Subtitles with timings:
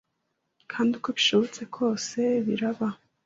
[0.71, 2.87] kandi uko bishobotse kose biraba